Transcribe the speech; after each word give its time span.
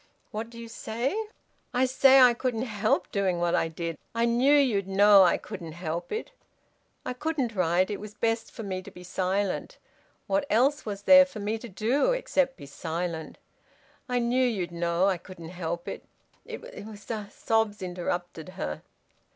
"What 0.31 0.49
do 0.49 0.57
you 0.57 0.67
say?" 0.67 1.15
"I 1.75 1.85
say 1.85 2.19
I 2.19 2.33
couldn't 2.33 2.63
help 2.63 3.11
doing 3.11 3.37
what 3.37 3.53
I 3.53 3.67
did. 3.67 3.99
I 4.15 4.25
knew 4.25 4.51
you'd 4.57 4.87
know 4.87 5.21
I 5.21 5.37
couldn't 5.37 5.73
help 5.73 6.11
it. 6.11 6.31
I 7.05 7.13
couldn't 7.13 7.53
write. 7.53 7.91
It 7.91 7.99
was 7.99 8.15
best 8.15 8.49
for 8.51 8.63
me 8.63 8.81
to 8.81 8.89
be 8.89 9.03
silent. 9.03 9.77
What 10.25 10.47
else 10.49 10.87
was 10.87 11.03
there 11.03 11.27
for 11.27 11.37
me 11.39 11.59
to 11.59 11.69
do 11.69 12.13
except 12.13 12.57
be 12.57 12.65
silent? 12.65 13.37
I 14.09 14.17
knew 14.17 14.43
you'd 14.43 14.71
know 14.71 15.05
I 15.05 15.17
couldn't 15.19 15.49
help 15.49 15.87
it. 15.87 16.03
It 16.47 16.83
was 16.83 17.11
a" 17.11 17.29
Sobs 17.31 17.83
interrupted 17.83 18.49
her. 18.57 18.81